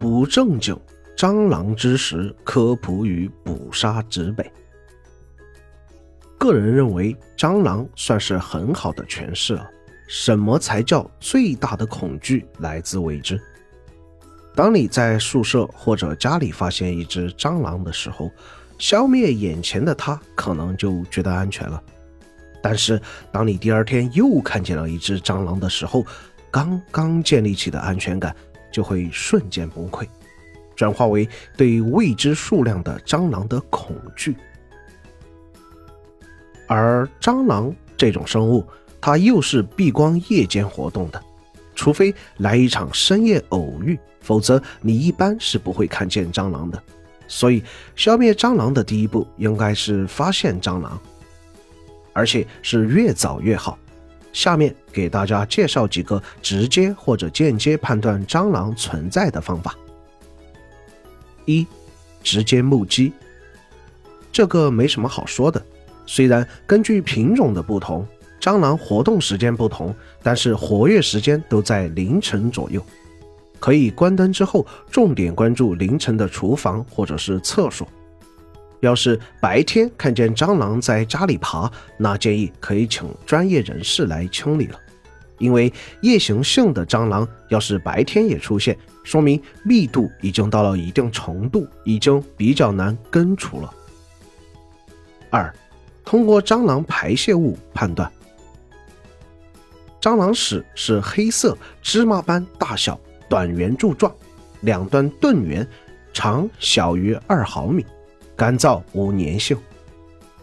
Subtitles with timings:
[0.00, 0.74] 不正经
[1.14, 4.50] 蟑螂知识科普与捕杀指北。
[6.38, 9.70] 个人认为，蟑螂算是很好的诠释了
[10.08, 13.38] 什么才叫最大的恐惧来自未知。
[14.54, 18.30] 当你在宿舍或者家里发现一只蟑螂的时候，
[18.78, 21.82] 消灭眼前的它可能就觉得安全了。
[22.62, 22.98] 但是，
[23.30, 26.06] 当你第二天又看见了一只蟑螂的时候，
[26.50, 28.34] 刚刚建立起的安全感
[28.70, 30.06] 就会瞬间崩溃，
[30.76, 34.36] 转化为对未知数量的蟑螂的恐惧。
[36.66, 38.64] 而蟑螂这种生物，
[39.00, 41.22] 它又是避光夜间活动的，
[41.74, 46.82] 除非来一场深夜偶遇，否则你一般是不会看见蟑螂的。
[47.26, 47.62] 所以，
[47.94, 51.00] 消灭蟑螂的第一步应该是发现蟑螂，
[52.12, 53.78] 而且是越早越好。
[54.32, 59.76] 下面给大家介绍几个直接或者间接判断蟑螂存在的方法。
[61.46, 61.66] 一，
[62.22, 63.12] 直接目击。
[64.32, 65.60] 这个没什么好说的，
[66.06, 68.06] 虽然根据品种的不同，
[68.40, 72.80] 蟑螂活动时间不同，但是活跃时间都在凌晨左右。
[73.58, 77.86] 可以关灯之后，重点关注凌晨的厨房或者是厕所。
[78.80, 84.78] 要是白天看见蟑螂在家里爬，那建议可以请专业人士来清理了。
[85.38, 85.72] 因为
[86.02, 93.72] 夜行性的蟑螂要是白天也出现，说明密度已经到了一定程度，已经比较难根除了。
[95.30, 95.50] 二，
[96.04, 98.10] 通过蟑螂排泄物判断，
[99.98, 104.14] 蟑螂屎是黑色芝麻般大小，短圆柱状，
[104.60, 105.66] 两端钝圆，
[106.12, 107.84] 长小于二毫米。
[108.40, 109.54] 干燥无粘性，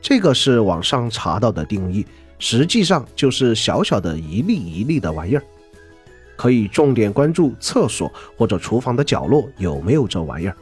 [0.00, 2.06] 这个是网上查到的定义，
[2.38, 5.42] 实际上就是小小的一粒一粒的玩意儿。
[6.34, 10.56] 可以重点关注厕所或者厨房的角落有没有这玩意儿，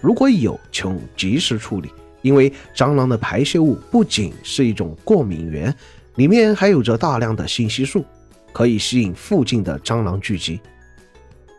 [0.00, 1.88] 如果有，请及时处理，
[2.20, 5.72] 因为蟑螂的排泄物不仅是一种过敏源，
[6.16, 8.04] 里面还有着大量的信息素，
[8.52, 10.58] 可以吸引附近的蟑螂聚集。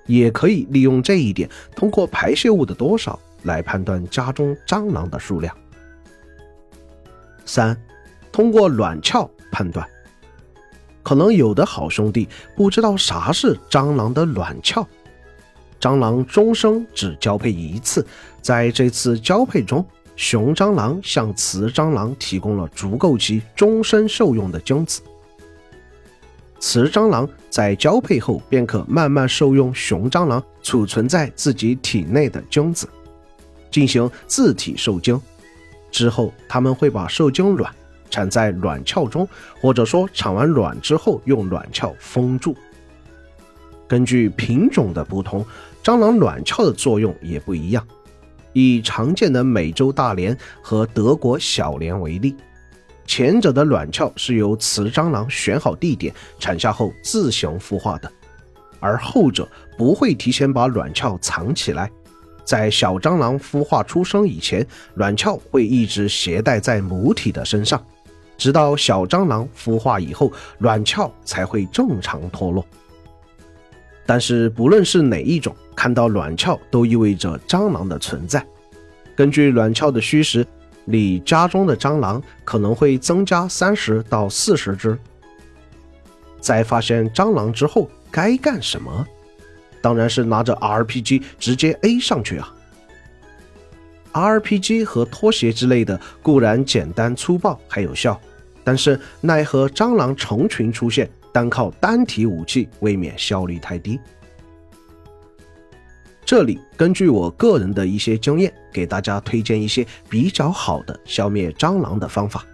[0.06, 3.18] 也可以利用这一点，通过排泄物的多少。
[3.44, 5.56] 来判断家中蟑螂的数量。
[7.46, 7.76] 三，
[8.32, 9.88] 通过卵鞘判断。
[11.04, 14.86] 可能有的好兄弟不知道啥是蟑螂的卵鞘。
[15.80, 18.06] 蟑螂终生只交配一次，
[18.40, 19.84] 在这次交配中，
[20.16, 25.02] 雄蟑螂向雌蟑螂提供了足够其终身受用的精子。
[26.60, 32.88] 雌蟑螂在交配后便可慢慢受用雄蟑螂储存在自己体内的精子。
[33.72, 35.20] 进行自体受精
[35.90, 37.74] 之后，他们会把受精卵
[38.10, 39.28] 产在卵鞘中，
[39.60, 42.56] 或者说产完卵之后用卵鞘封住。
[43.88, 45.46] 根据品种的不同，
[45.84, 47.86] 蟑螂卵鞘的作用也不一样。
[48.54, 52.36] 以常见的美洲大蠊和德国小蠊为例，
[53.06, 58.12] 前者的卵鞘是由雌蟑螂选好地点产下后自行孵化的，
[58.80, 61.90] 而后者不会提前把卵鞘藏起来。
[62.52, 67.82] 在小蟑螂孵化出生以前，卵鞘会一直携带在母体的身上，
[68.38, 72.66] 直到小蟑螂孵化以后，卵鞘才会正常脱落。
[74.06, 78.46] 但是不论是哪一种，看到卵鞘都意味着蟑螂的存在。
[79.16, 80.46] 根据卵鞘的虚实，
[80.84, 85.00] 你家中的蟑螂可能会增加三十到四十只。
[86.42, 89.08] 在发现蟑螂之后，该干什么？
[89.82, 92.54] 当然是拿着 RPG 直接 A 上去啊
[94.14, 98.20] ！RPG 和拖鞋之类的固然简单粗暴还有效，
[98.64, 104.00] 但是奈何蟑螂成群出现，单靠单体武器未免效率太低。
[106.24, 112.46] 这里根据我个人的一些经验，给大家推荐一些比较好的消灭蟑螂的方法。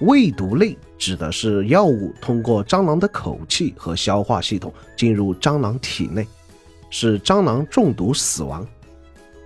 [0.00, 6.26] 胃毒类指的是药物通过蟑螂的口气和消化系统进入蟑螂体内，
[6.88, 8.66] 使蟑螂中毒死亡。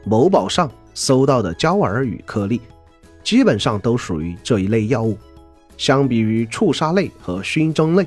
[0.05, 2.61] 某宝上搜到的焦耳与颗粒，
[3.25, 5.17] 基本上都属于这一类药物。
[5.79, 8.07] 相比于触杀类和熏蒸类，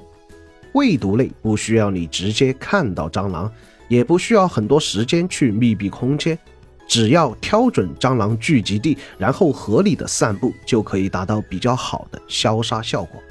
[0.73, 3.51] 胃毒类不需要你直接看到蟑螂，
[3.87, 6.37] 也不需要很多时间去密闭空间。
[6.87, 13.21] 只要挑准蟑螂聚集地，然后合理的散布，就可以达到比较好的消杀效果。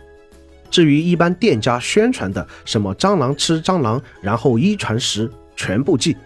[0.71, 6.17] 至于一般店家宣传的什么蟑螂吃蟑螂，然后一传十，全部忌，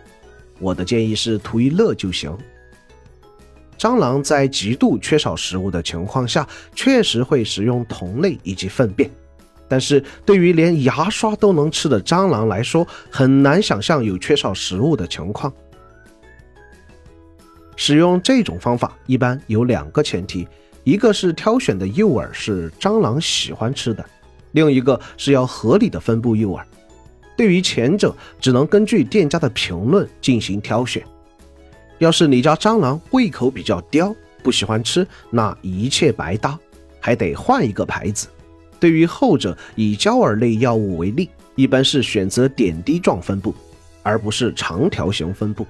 [0.58, 2.34] 我的建议是图一乐就行。
[3.78, 9.08] 蟑螂在极度缺少食物的情况下，确实会食用同类以及粪便，
[9.68, 15.52] 但是对于连牙刷都能吃的蟑螂来说，很难想象有缺少食物的情况。
[17.78, 20.46] 使用这种方法一般有两个前提，
[20.82, 24.04] 一个是挑选的诱饵是蟑螂喜欢吃的，
[24.50, 26.60] 另一个是要合理的分布诱饵。
[27.36, 31.00] 对于前者，只能根据店家的评论进行挑选。
[31.98, 36.58] 要是你家蟑螂胃口比较刁，不喜欢吃，那一切白搭，
[36.98, 38.26] 还得换一个牌子。
[38.80, 43.54] 对于后者，以胶饵类药物为例，一般是选择点滴状分布，
[44.02, 45.64] 而不是长条形分布，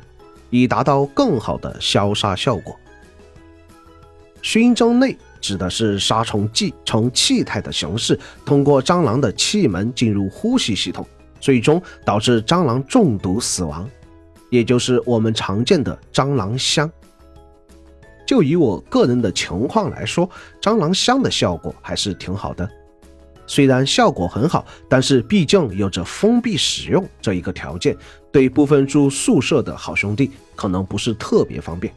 [0.51, 2.79] 以达到更好的消杀效果。
[4.41, 11.07] 熏蒸内指的是杀虫剂呈气态的形式，通过蟑螂的气门进入呼吸系统，
[11.41, 13.89] 最终导致蟑螂中毒死亡，
[14.49, 16.91] 也就是我们常见的蟑螂香。
[18.27, 20.29] 就以我个人的情况来说，
[20.61, 22.69] 蟑螂香的效果还是挺好的。
[23.49, 27.97] 虽然效果很好，但是毕竟有着封闭使用这一个条件，
[28.31, 31.93] 对部分住宿舍的好兄弟可能不是特别方便。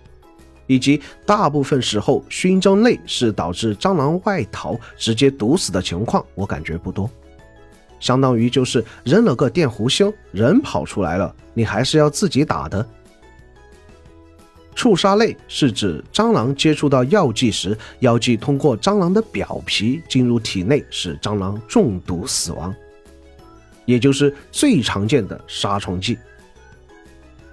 [0.67, 7.09] 以及大部分时候熏蒸类是导致蟑螂外逃直接毒死的情况，我感觉不多。
[7.99, 12.87] 相当于就是扔了个电弧星，人跑出来了，你还是要自己打的。
[14.73, 22.73] 触杀类是指蟑螂接触到药剂时，药剂通过蟑螂的表皮进入体内，使蟑螂中毒死亡，
[23.85, 26.17] 也就是最常见的杀虫剂。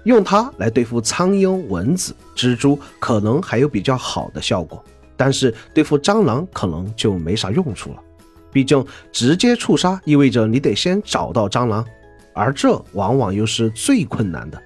[0.05, 4.82] 用它来对付苍蝇、蚊子、蜘蛛，可能还有比较好的效果，
[5.17, 8.03] 但是对付蟑螂可能就没啥用处了。
[8.50, 8.82] 毕竟
[9.12, 11.85] 直接触杀意味着你得先找到蟑螂，
[12.32, 14.62] 而这往往又是最困难的。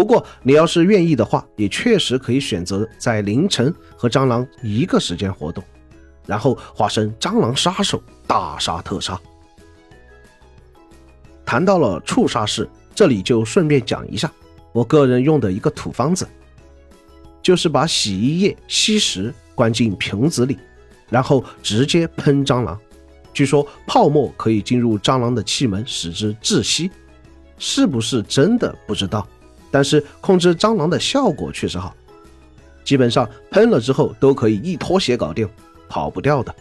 [0.00, 5.62] 不过，你要是愿意的话，也确实可以选择在凌晨和蟑螂一个时间活动，
[6.24, 9.20] 然后化身蟑螂杀手，大杀特杀。
[11.44, 14.32] 谈到了触杀式，这里就顺便讲一下
[14.72, 16.26] 我个人用的一个土方子，
[17.42, 20.56] 就是把洗衣液稀释灌进瓶子里，
[21.10, 22.80] 然后直接喷蟑螂。
[23.34, 26.90] 据说泡沫可以进入蟑螂的气门，使之窒息，
[27.58, 29.28] 是不是真的不知道。
[29.70, 31.94] 但是控制蟑螂的效果确实好，
[32.84, 35.48] 基本上喷了之后都可以一拖鞋搞定，
[35.88, 36.54] 跑不掉的。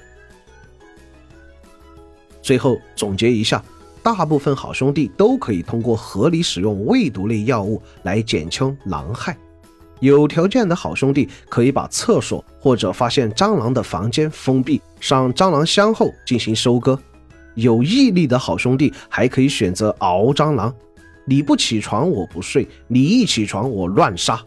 [2.41, 3.63] 最后总结一下，
[4.01, 9.37] 大部分好兄弟都可以通过合理使用未毒类药物来减轻狼害。
[9.99, 16.97] 有条件的好兄弟可以把厕所或者发现蟑螂的房间封闭上蟑螂箱后进行收割。
[17.55, 20.73] 有毅力的好兄弟还可以选择熬蟑螂。
[21.29, 24.43] 你不起床，我不睡；你一起床，我乱杀。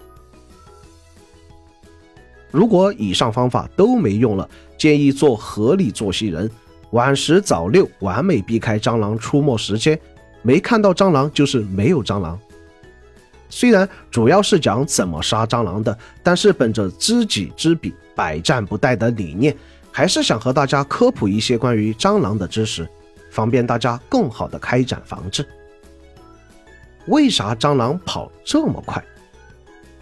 [2.50, 6.50] 如果以上方法都没用了，建议做合理作息人，
[6.90, 9.96] 晚十早六，完美避开蟑螂出没时间。
[10.42, 12.36] 没看到蟑螂就是没有蟑螂。
[13.48, 19.56] 虽然主要是讲怎么杀蟑螂的，但是本着知己知彼，百战不殆的理念，
[19.92, 22.88] 还是想和大家科普一些关于蟑螂的知识，
[23.30, 25.46] 方便大家更好的开展防治。
[27.06, 29.02] 为啥蟑螂跑这么快？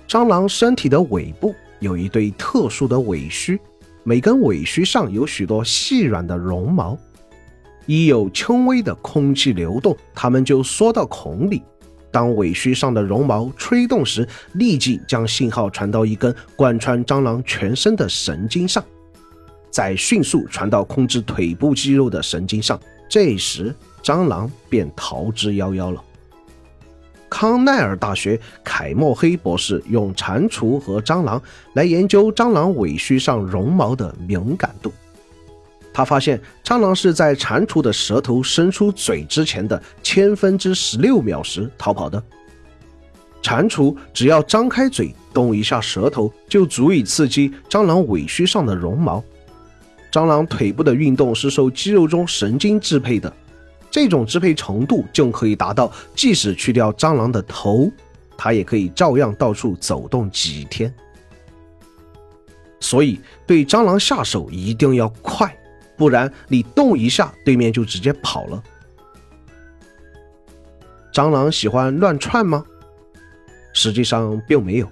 [0.06, 3.58] 蟑螂身体的尾部有一对特殊的尾须，
[4.02, 6.98] 每根尾须上有许多细软的绒毛，
[7.86, 11.62] 一有轻微的空气流动，它们就缩到孔里。
[12.12, 18.84] 当尾须上的绒毛吹动时，立即将信号传到一根贯穿蟑螂全身的神经上，
[19.70, 22.78] 再迅速传到控制腿部肌肉的神经上，
[23.08, 26.02] 这时蟑螂便逃之夭夭了。
[27.30, 31.40] 康奈尔大学凯莫黑博士用蟾蜍和蟑螂
[31.74, 34.92] 来研究蟑螂尾须上绒毛的敏感度。
[35.92, 42.22] 他发现，蟑螂是在蟾蜍的舌头伸出嘴之前的千分之十六秒时逃跑的。
[43.42, 49.22] 蟾蜍只要张开嘴，动一下舌头，就足以刺激蟑螂尾须上的绒毛。
[50.12, 53.32] 蟑螂腿部的运动是受肌肉中神经支配的。
[53.90, 57.90] 这种支配程度就可以达到，即使去掉蟑螂的头，
[58.36, 60.92] 它也可以照样到处走动几天。
[62.78, 65.54] 所以对蟑螂下手一定要快，
[65.96, 68.62] 不然你动一下，对面就直接跑了。
[71.12, 72.64] 蟑螂喜欢乱窜吗？
[73.74, 74.88] 实际上并没有。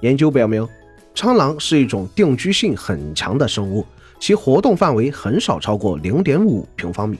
[0.00, 0.66] 研究表明，
[1.14, 3.86] 蟑螂是一种定居性很强的生物，
[4.18, 7.18] 其活动范围很少超过零点五平方米。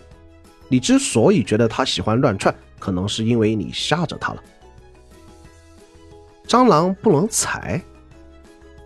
[0.71, 4.43] 你之所以觉得它喜欢乱窜，可能是因为你吓着它了。
[6.47, 7.83] 蟑螂不能踩，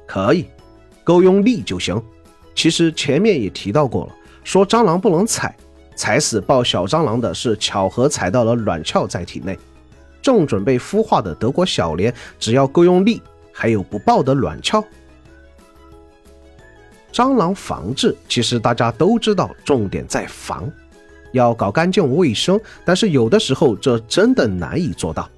[0.06, 0.46] 可以，
[1.04, 2.02] 够用力就行。
[2.54, 4.14] 其实前面也提到过了，
[4.44, 5.54] 说蟑螂不能踩，
[5.94, 9.58] 踩死抱小蟑螂的是巧合踩到了卵鞘在体内，
[10.22, 13.20] 正准备孵化的德国小蠊，只要够用力，
[13.52, 14.82] 还有不爆的卵鞘。
[17.12, 20.70] 蟑螂防治其实大家都知道，重点在防，
[21.34, 25.28] 要搞干净卫生，但是有的时候这真的难以做到。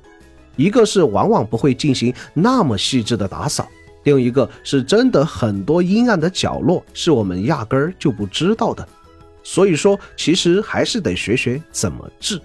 [0.54, 3.68] 一个是往往不会进行那么细致的打扫，
[4.04, 8.86] 另一个是真的很多阴暗的角落是我们压根儿就不知道的。
[9.42, 12.40] 所以说，其实还是得学学怎么治。